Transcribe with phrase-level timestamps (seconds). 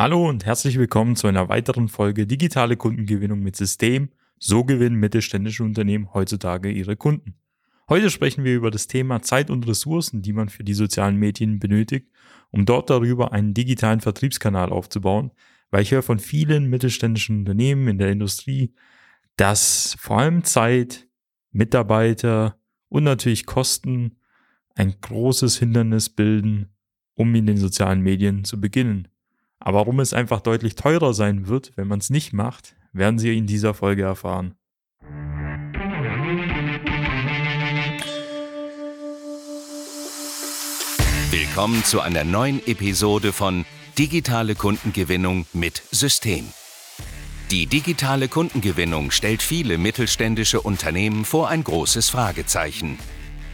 [0.00, 4.10] Hallo und herzlich willkommen zu einer weiteren Folge Digitale Kundengewinnung mit System.
[4.38, 7.34] So gewinnen mittelständische Unternehmen heutzutage ihre Kunden.
[7.88, 11.58] Heute sprechen wir über das Thema Zeit und Ressourcen, die man für die sozialen Medien
[11.58, 12.12] benötigt,
[12.52, 15.32] um dort darüber einen digitalen Vertriebskanal aufzubauen,
[15.72, 18.72] weil ich höre von vielen mittelständischen Unternehmen in der Industrie,
[19.34, 21.08] dass vor allem Zeit,
[21.50, 22.56] Mitarbeiter
[22.88, 24.20] und natürlich Kosten
[24.76, 26.68] ein großes Hindernis bilden,
[27.14, 29.08] um in den sozialen Medien zu beginnen.
[29.60, 33.36] Aber warum es einfach deutlich teurer sein wird, wenn man es nicht macht, werden Sie
[33.36, 34.54] in dieser Folge erfahren.
[41.30, 43.64] Willkommen zu einer neuen Episode von
[43.98, 46.44] Digitale Kundengewinnung mit System.
[47.50, 52.98] Die digitale Kundengewinnung stellt viele mittelständische Unternehmen vor ein großes Fragezeichen.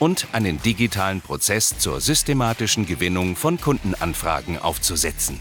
[0.00, 5.38] und einen digitalen Prozess zur systematischen Gewinnung von Kundenanfragen aufzusetzen.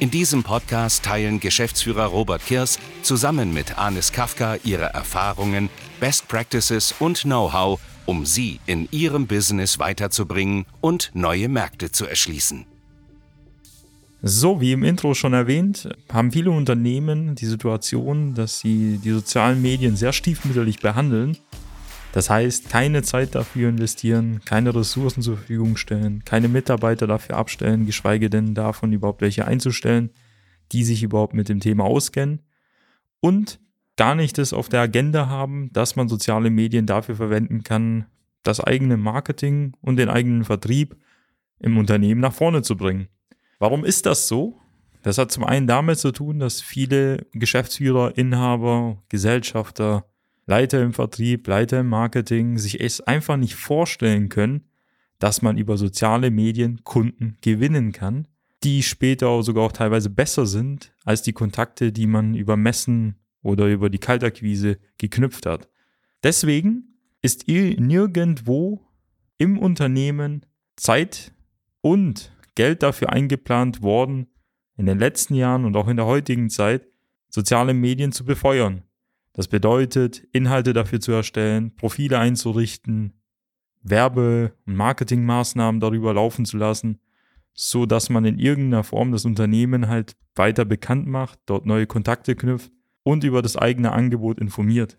[0.00, 6.94] In diesem Podcast teilen Geschäftsführer Robert Kirs zusammen mit Anis Kafka ihre Erfahrungen, Best Practices
[6.98, 12.66] und Know-how, um sie in ihrem Business weiterzubringen und neue Märkte zu erschließen.
[14.20, 19.62] So, wie im Intro schon erwähnt, haben viele Unternehmen die Situation, dass sie die sozialen
[19.62, 21.36] Medien sehr stiefmütterlich behandeln
[22.14, 27.86] das heißt, keine Zeit dafür investieren, keine Ressourcen zur Verfügung stellen, keine Mitarbeiter dafür abstellen,
[27.86, 30.10] geschweige denn davon überhaupt welche einzustellen,
[30.70, 32.42] die sich überhaupt mit dem Thema auskennen
[33.18, 33.58] und
[33.96, 38.06] gar nicht das auf der Agenda haben, dass man soziale Medien dafür verwenden kann,
[38.44, 40.96] das eigene Marketing und den eigenen Vertrieb
[41.58, 43.08] im Unternehmen nach vorne zu bringen.
[43.58, 44.60] Warum ist das so?
[45.02, 50.04] Das hat zum einen damit zu tun, dass viele Geschäftsführer, Inhaber, Gesellschafter
[50.46, 54.68] Leiter im Vertrieb, Leiter im Marketing sich es einfach nicht vorstellen können,
[55.18, 58.28] dass man über soziale Medien Kunden gewinnen kann,
[58.62, 63.68] die später sogar auch teilweise besser sind als die Kontakte, die man über Messen oder
[63.68, 65.68] über die Kaltakquise geknüpft hat.
[66.22, 68.86] Deswegen ist nirgendwo
[69.38, 70.46] im Unternehmen
[70.76, 71.32] Zeit
[71.80, 74.28] und Geld dafür eingeplant worden,
[74.76, 76.86] in den letzten Jahren und auch in der heutigen Zeit
[77.28, 78.82] soziale Medien zu befeuern.
[79.34, 83.12] Das bedeutet, Inhalte dafür zu erstellen, Profile einzurichten,
[83.82, 87.00] Werbe- und Marketingmaßnahmen darüber laufen zu lassen,
[87.52, 92.36] so dass man in irgendeiner Form das Unternehmen halt weiter bekannt macht, dort neue Kontakte
[92.36, 92.72] knüpft
[93.02, 94.98] und über das eigene Angebot informiert.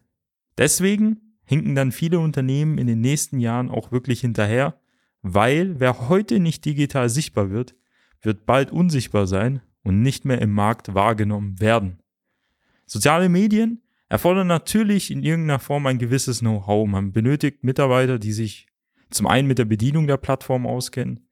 [0.57, 4.79] Deswegen hinken dann viele Unternehmen in den nächsten Jahren auch wirklich hinterher,
[5.22, 7.75] weil wer heute nicht digital sichtbar wird,
[8.22, 12.00] wird bald unsichtbar sein und nicht mehr im Markt wahrgenommen werden.
[12.85, 16.88] Soziale Medien erfordert natürlich in irgendeiner Form ein gewisses Know-how.
[16.88, 18.67] Man benötigt Mitarbeiter, die sich
[19.09, 21.27] zum einen mit der Bedienung der Plattform auskennen,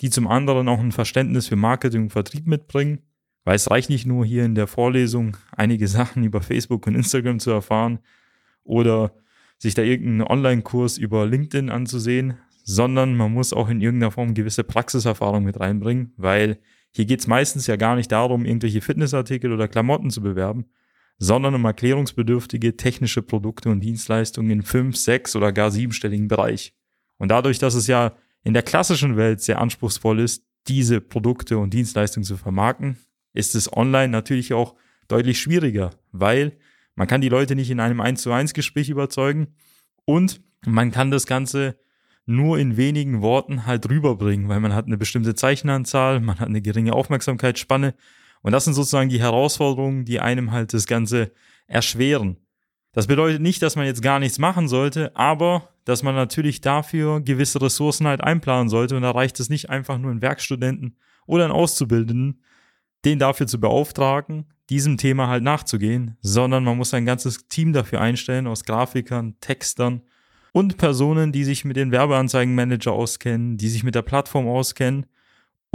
[0.00, 3.00] die zum anderen auch ein Verständnis für Marketing und Vertrieb mitbringen,
[3.44, 7.38] weil es reicht nicht nur hier in der Vorlesung einige Sachen über Facebook und Instagram
[7.38, 8.00] zu erfahren
[8.64, 9.12] oder
[9.58, 14.64] sich da irgendeinen Online-Kurs über LinkedIn anzusehen, sondern man muss auch in irgendeiner Form gewisse
[14.64, 16.58] Praxiserfahrung mit reinbringen, weil
[16.90, 20.66] hier geht es meistens ja gar nicht darum, irgendwelche Fitnessartikel oder Klamotten zu bewerben,
[21.18, 26.74] sondern um erklärungsbedürftige technische Produkte und Dienstleistungen in fünf, sechs oder gar siebenstelligen Bereich.
[27.18, 31.72] Und dadurch, dass es ja in der klassischen Welt sehr anspruchsvoll ist, diese Produkte und
[31.72, 32.98] Dienstleistungen zu vermarkten,
[33.32, 34.74] ist es online natürlich auch
[35.08, 36.58] deutlich schwieriger, weil
[36.94, 39.48] man kann die Leute nicht in einem 1 zu 1 Gespräch überzeugen
[40.04, 41.78] und man kann das Ganze
[42.24, 46.60] nur in wenigen Worten halt rüberbringen, weil man hat eine bestimmte Zeichenanzahl, man hat eine
[46.60, 47.94] geringe Aufmerksamkeitsspanne
[48.46, 51.32] und das sind sozusagen die Herausforderungen, die einem halt das Ganze
[51.66, 52.36] erschweren.
[52.92, 57.20] Das bedeutet nicht, dass man jetzt gar nichts machen sollte, aber dass man natürlich dafür
[57.20, 58.94] gewisse Ressourcen halt einplanen sollte.
[58.94, 60.96] Und da reicht es nicht einfach nur einen Werkstudenten
[61.26, 62.40] oder einen Auszubildenden,
[63.04, 68.00] den dafür zu beauftragen, diesem Thema halt nachzugehen, sondern man muss ein ganzes Team dafür
[68.00, 70.02] einstellen aus Grafikern, Textern
[70.52, 75.06] und Personen, die sich mit den Werbeanzeigenmanager auskennen, die sich mit der Plattform auskennen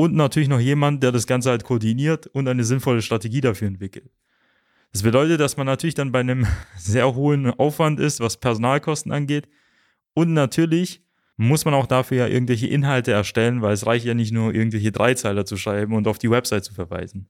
[0.01, 4.09] und natürlich noch jemand, der das Ganze halt koordiniert und eine sinnvolle Strategie dafür entwickelt.
[4.93, 9.47] Das bedeutet, dass man natürlich dann bei einem sehr hohen Aufwand ist, was Personalkosten angeht.
[10.15, 11.03] Und natürlich
[11.37, 14.91] muss man auch dafür ja irgendwelche Inhalte erstellen, weil es reicht ja nicht nur irgendwelche
[14.91, 17.29] Dreizeiler zu schreiben und auf die Website zu verweisen.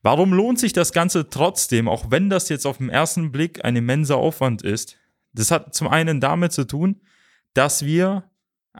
[0.00, 3.74] Warum lohnt sich das Ganze trotzdem, auch wenn das jetzt auf den ersten Blick ein
[3.74, 4.96] immenser Aufwand ist?
[5.32, 7.00] Das hat zum einen damit zu tun,
[7.52, 8.29] dass wir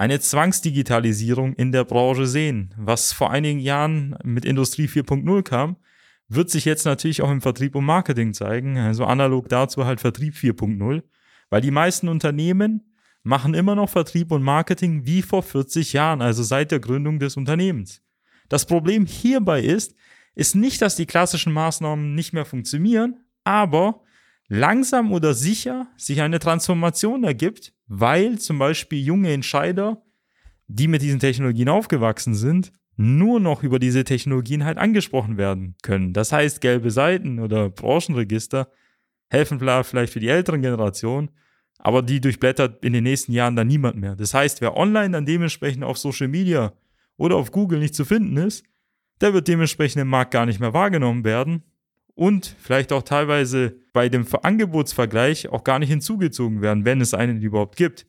[0.00, 2.74] eine Zwangsdigitalisierung in der Branche sehen.
[2.78, 5.76] Was vor einigen Jahren mit Industrie 4.0 kam,
[6.26, 8.78] wird sich jetzt natürlich auch im Vertrieb und Marketing zeigen.
[8.78, 11.02] Also analog dazu halt Vertrieb 4.0,
[11.50, 12.94] weil die meisten Unternehmen
[13.24, 17.36] machen immer noch Vertrieb und Marketing wie vor 40 Jahren, also seit der Gründung des
[17.36, 18.00] Unternehmens.
[18.48, 19.94] Das Problem hierbei ist,
[20.34, 24.00] ist nicht, dass die klassischen Maßnahmen nicht mehr funktionieren, aber
[24.48, 30.00] langsam oder sicher sich eine Transformation ergibt, weil zum Beispiel junge Entscheider,
[30.68, 36.12] die mit diesen Technologien aufgewachsen sind, nur noch über diese Technologien halt angesprochen werden können.
[36.12, 38.70] Das heißt, gelbe Seiten oder Branchenregister
[39.28, 41.30] helfen vielleicht für die älteren Generationen,
[41.78, 44.14] aber die durchblättert in den nächsten Jahren dann niemand mehr.
[44.14, 46.72] Das heißt, wer online dann dementsprechend auf Social Media
[47.16, 48.64] oder auf Google nicht zu finden ist,
[49.20, 51.64] der wird dementsprechend im Markt gar nicht mehr wahrgenommen werden
[52.14, 57.40] und vielleicht auch teilweise bei dem Angebotsvergleich auch gar nicht hinzugezogen werden, wenn es einen
[57.40, 58.06] überhaupt gibt.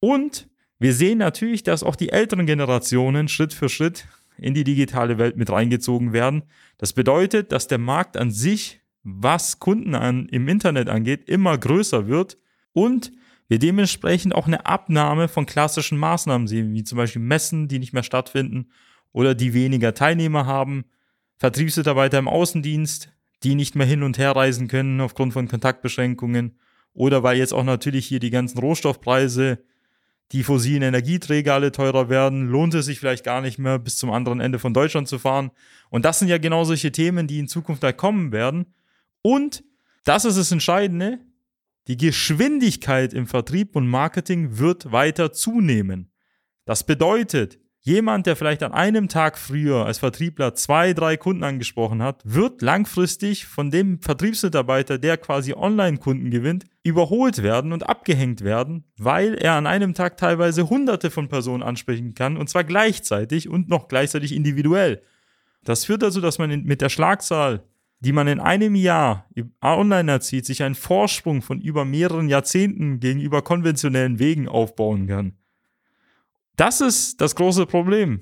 [0.00, 4.06] Und wir sehen natürlich, dass auch die älteren Generationen Schritt für Schritt
[4.36, 6.42] in die digitale Welt mit reingezogen werden.
[6.78, 12.08] Das bedeutet, dass der Markt an sich, was Kunden an, im Internet angeht, immer größer
[12.08, 12.38] wird
[12.72, 13.12] und
[13.48, 17.92] wir dementsprechend auch eine Abnahme von klassischen Maßnahmen sehen, wie zum Beispiel Messen, die nicht
[17.92, 18.70] mehr stattfinden
[19.12, 20.84] oder die weniger Teilnehmer haben,
[21.36, 26.58] Vertriebsmitarbeiter im Außendienst, die nicht mehr hin und her reisen können aufgrund von Kontaktbeschränkungen
[26.94, 29.58] oder weil jetzt auch natürlich hier die ganzen Rohstoffpreise,
[30.32, 34.10] die fossilen Energieträger alle teurer werden, lohnt es sich vielleicht gar nicht mehr bis zum
[34.10, 35.50] anderen Ende von Deutschland zu fahren.
[35.90, 38.66] Und das sind ja genau solche Themen, die in Zukunft da kommen werden.
[39.20, 39.62] Und
[40.04, 41.18] das ist das Entscheidende,
[41.88, 46.10] die Geschwindigkeit im Vertrieb und Marketing wird weiter zunehmen.
[46.64, 52.02] Das bedeutet, jemand, der vielleicht an einem Tag früher als Vertriebler zwei, drei Kunden angesprochen
[52.02, 58.84] hat, wird langfristig von dem Vertriebsmitarbeiter, der quasi Online-Kunden gewinnt, überholt werden und abgehängt werden,
[58.96, 63.68] weil er an einem Tag teilweise hunderte von Personen ansprechen kann und zwar gleichzeitig und
[63.68, 65.02] noch gleichzeitig individuell.
[65.64, 67.62] Das führt dazu, dass man mit der Schlagzahl
[68.04, 69.28] die man in einem Jahr
[69.62, 75.34] online erzielt, sich einen Vorsprung von über mehreren Jahrzehnten gegenüber konventionellen Wegen aufbauen kann.
[76.62, 78.20] Das ist das große Problem,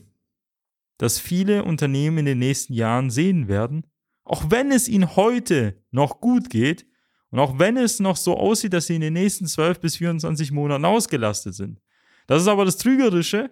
[0.97, 3.85] das viele Unternehmen in den nächsten Jahren sehen werden,
[4.25, 6.87] auch wenn es ihnen heute noch gut geht
[7.29, 10.53] und auch wenn es noch so aussieht, dass sie in den nächsten 12 bis 24
[10.53, 11.83] Monaten ausgelastet sind.
[12.29, 13.51] Das ist aber das Trügerische,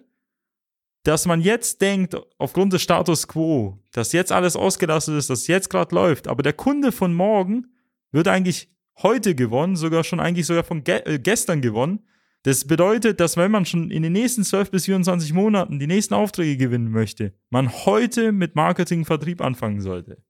[1.03, 5.69] dass man jetzt denkt, aufgrund des Status quo, dass jetzt alles ausgelastet ist, dass jetzt
[5.69, 7.67] gerade läuft, aber der Kunde von morgen
[8.11, 12.07] wird eigentlich heute gewonnen, sogar schon eigentlich sogar von ge äh, gestern gewonnen.
[12.43, 16.13] Das bedeutet, dass wenn man schon in den nächsten 12 bis 24 Monaten die nächsten
[16.13, 20.23] Aufträge gewinnen möchte, man heute mit Marketing, Vertrieb anfangen sollte.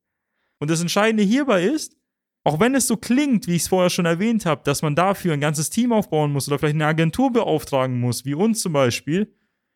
[0.59, 1.95] Und das Entscheidende hierbei ist,
[2.43, 5.33] auch wenn es so klingt, wie ich es vorher schon erwähnt habe, dass man dafür
[5.33, 9.33] ein ganzes Team aufbauen muss oder vielleicht eine Agentur beauftragen muss, wie uns zum Beispiel,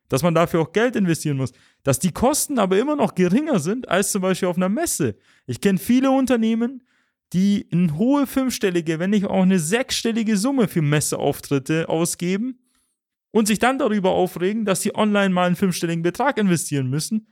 [0.08, 1.52] dass man dafür auch Geld investieren muss,
[1.82, 5.16] dass die Kosten aber immer noch geringer sind als zum Beispiel auf einer Messe.
[5.46, 6.82] Ich kenne viele Unternehmen,
[7.34, 12.60] die eine hohe fünfstellige, wenn nicht auch eine sechsstellige Summe für Messeauftritte ausgeben
[13.32, 17.26] und sich dann darüber aufregen, dass sie online mal einen fünfstelligen Betrag investieren müssen,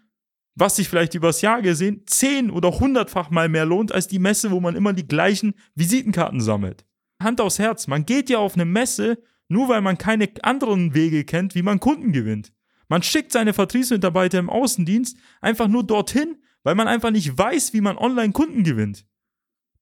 [0.57, 4.51] was sich vielleicht übers Jahr gesehen zehn oder hundertfach mal mehr lohnt als die Messe,
[4.51, 6.85] wo man immer die gleichen Visitenkarten sammelt.
[7.23, 11.25] Hand aufs Herz, man geht ja auf eine Messe, nur weil man keine anderen Wege
[11.25, 12.53] kennt, wie man Kunden gewinnt.
[12.89, 17.81] Man schickt seine Vertriebsmitarbeiter im Außendienst einfach nur dorthin, weil man einfach nicht weiß, wie
[17.81, 19.07] man online Kunden gewinnt.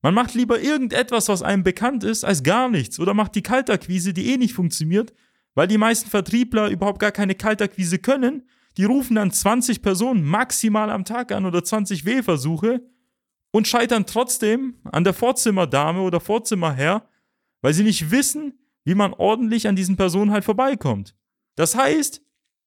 [0.03, 4.13] Man macht lieber irgendetwas, was einem bekannt ist, als gar nichts oder macht die Kaltakquise,
[4.15, 5.13] die eh nicht funktioniert,
[5.55, 8.49] weil die meisten Vertriebler überhaupt gar keine Kaltakquise können.
[8.77, 12.83] Die rufen dann 20 Personen maximal am Tag an oder 20 Wählversuche
[13.51, 17.09] und scheitern trotzdem an der Vorzimmerdame oder Vorzimmerherr,
[17.61, 18.55] weil sie nicht wissen,
[18.85, 21.15] wie man ordentlich an diesen Personen halt vorbeikommt.
[21.57, 22.23] Das heißt,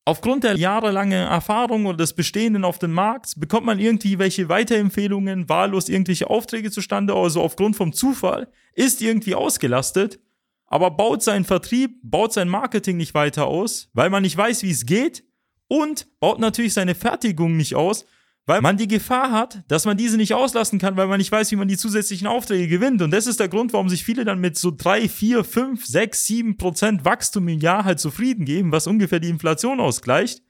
[0.05, 5.48] Aufgrund der jahrelangen Erfahrung oder des Bestehenden auf dem Markt bekommt man irgendwie welche Weiterempfehlungen,
[5.48, 10.19] wahllos irgendwelche Aufträge zustande, also aufgrund vom Zufall, ist irgendwie ausgelastet,
[10.65, 14.72] aber baut seinen Vertrieb, baut sein Marketing nicht weiter aus, weil man nicht weiß, wie
[14.72, 15.24] es geht
[15.69, 18.05] und baut natürlich seine Fertigung nicht aus,
[18.45, 21.51] weil man die Gefahr hat, dass man diese nicht auslassen kann, weil man nicht weiß,
[21.51, 23.01] wie man die zusätzlichen Aufträge gewinnt.
[23.01, 26.25] Und das ist der Grund, warum sich viele dann mit so drei, vier, fünf, sechs,
[26.25, 30.41] sieben Prozent Wachstum im Jahr halt zufrieden geben, was ungefähr die Inflation ausgleicht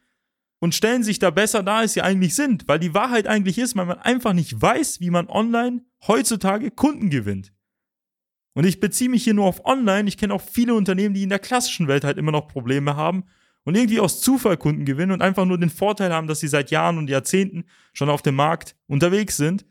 [0.60, 3.76] und stellen sich da besser dar, als sie eigentlich sind, weil die Wahrheit eigentlich ist,
[3.76, 7.54] weil man einfach nicht weiß, wie man online heutzutage Kunden gewinnt.
[8.56, 10.08] Und ich beziehe mich hier nur auf online.
[10.08, 13.26] Ich kenne auch viele Unternehmen, die in der klassischen Welt halt immer noch Probleme haben
[13.64, 16.72] und irgendwie aus Zufall Kunden gewinnen und einfach nur den Vorteil haben, dass sie seit
[16.72, 19.66] Jahren und Jahrzehnten schon auf dem Markt unterwegs sind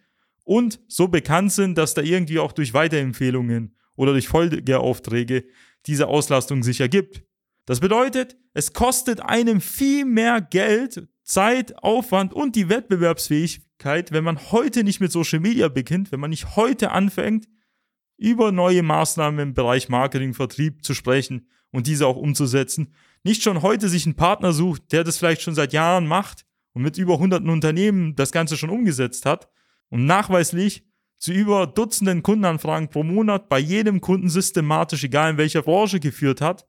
[0.45, 5.45] und so bekannt sind, dass da irgendwie auch durch Weiterempfehlungen oder durch Folgeaufträge
[5.87, 7.23] diese Auslastung sich ergibt.
[7.67, 14.51] Das bedeutet, es kostet einem viel mehr Geld, Zeit, Aufwand und die Wettbewerbsfähigkeit, wenn man
[14.51, 17.49] heute nicht mit Social Media beginnt, wenn man nicht heute anfängt,
[18.17, 22.95] über neue Maßnahmen im Bereich Marketing, Vertrieb zu sprechen und diese auch umzusetzen.
[23.25, 26.83] Nicht schon heute sich einen Partner sucht, der das vielleicht schon seit Jahren macht und
[26.83, 29.49] mit über hunderten Unternehmen das Ganze schon umgesetzt hat
[29.91, 30.85] und nachweislich
[31.19, 36.41] zu über Dutzenden Kundenanfragen pro Monat bei jedem Kunden systematisch, egal in welcher Branche, geführt
[36.41, 36.67] hat.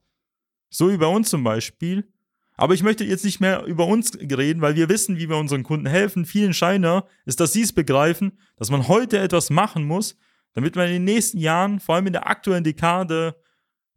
[0.70, 2.08] So wie bei uns zum Beispiel.
[2.56, 5.64] Aber ich möchte jetzt nicht mehr über uns reden, weil wir wissen, wie wir unseren
[5.64, 6.26] Kunden helfen.
[6.26, 10.18] Viel entscheidender ist, dass sie es begreifen, dass man heute etwas machen muss,
[10.54, 13.36] damit man in den nächsten Jahren, vor allem in der aktuellen Dekade,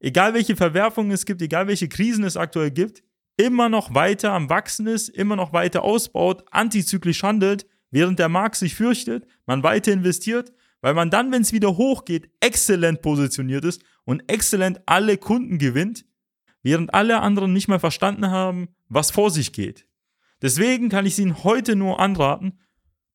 [0.01, 3.03] egal welche Verwerfungen es gibt, egal welche Krisen es aktuell gibt,
[3.37, 8.57] immer noch weiter am Wachsen ist, immer noch weiter ausbaut, antizyklisch handelt, während der Markt
[8.57, 13.83] sich fürchtet, man weiter investiert, weil man dann, wenn es wieder hochgeht, exzellent positioniert ist
[14.05, 16.05] und exzellent alle Kunden gewinnt,
[16.63, 19.87] während alle anderen nicht mehr verstanden haben, was vor sich geht.
[20.43, 22.59] Deswegen kann ich Ihnen heute nur anraten,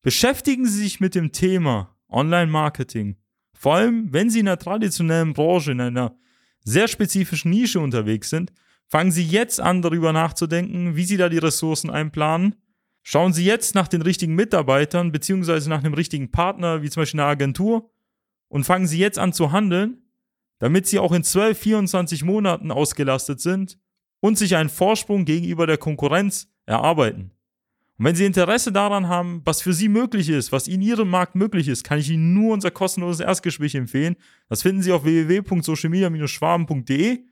[0.02, 3.16] beschäftigen Sie sich mit dem Thema Online-Marketing.
[3.54, 6.16] Vor allem, wenn Sie in einer traditionellen Branche, in einer
[6.64, 8.52] sehr spezifischen Nische unterwegs sind,
[8.86, 12.56] fangen Sie jetzt an, darüber nachzudenken, wie Sie da die Ressourcen einplanen.
[13.02, 17.20] Schauen Sie jetzt nach den richtigen Mitarbeitern beziehungsweise nach einem richtigen Partner, wie zum Beispiel
[17.20, 17.90] eine Agentur,
[18.48, 20.02] und fangen Sie jetzt an zu handeln,
[20.58, 23.78] damit Sie auch in 12, 24 Monaten ausgelastet sind
[24.20, 27.32] und sich einen Vorsprung gegenüber der Konkurrenz erarbeiten.
[27.98, 31.34] Und wenn Sie Interesse daran haben, was für Sie möglich ist, was in Ihrem Markt
[31.34, 34.16] möglich ist, kann ich Ihnen nur unser kostenloses Erstgespräch empfehlen.
[34.48, 37.24] Das finden Sie auf www.socialmedia-schwaben.de.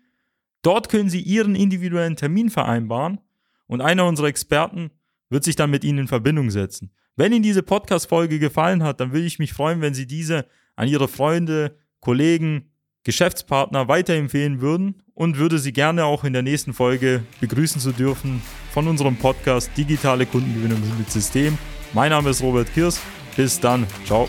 [0.63, 3.21] Dort können Sie Ihren individuellen Termin vereinbaren
[3.67, 4.91] und einer unserer Experten
[5.31, 6.91] wird sich dann mit Ihnen in Verbindung setzen.
[7.17, 10.89] Wenn Ihnen diese Podcast-Folge gefallen hat, dann würde ich mich freuen, wenn Sie diese an
[10.89, 12.70] Ihre Freunde, Kollegen,
[13.05, 18.43] Geschäftspartner weiterempfehlen würden und würde Sie gerne auch in der nächsten Folge begrüßen zu dürfen
[18.73, 21.57] von unserem Podcast Digitale Kundengewinnung mit System.
[21.93, 23.01] Mein Name ist Robert Kirs.
[23.37, 23.87] Bis dann.
[24.05, 24.29] Ciao.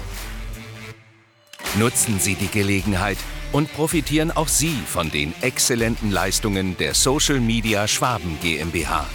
[1.80, 3.18] Nutzen Sie die Gelegenheit
[3.52, 9.08] und profitieren auch Sie von den exzellenten Leistungen der Social Media Schwaben GmbH.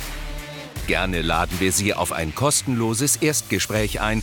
[0.86, 4.22] Gerne laden wir Sie auf ein kostenloses Erstgespräch ein